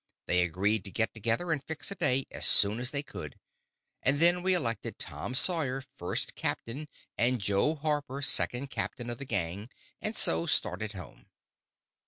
They 0.25 0.41
agreed 0.41 0.83
to 0.85 0.89
get 0.91 1.13
together 1.13 1.51
and 1.51 1.63
fix 1.63 1.91
a 1.91 1.95
day 1.95 2.25
as 2.31 2.47
soon 2.47 2.79
as 2.79 2.89
they 2.89 3.03
could, 3.03 3.37
and 4.01 4.19
then 4.19 4.41
we 4.41 4.55
elected 4.55 4.97
Tom 4.97 5.35
Sawyer 5.35 5.83
first 5.95 6.33
captain 6.33 6.87
and 7.19 7.39
Jo 7.39 7.75
Harper 7.75 8.23
second 8.23 8.71
captain 8.71 9.11
of 9.11 9.19
the 9.19 9.25
Gang, 9.25 9.69
and 10.01 10.15
so 10.15 10.47
started 10.47 10.93
home. 10.93 11.27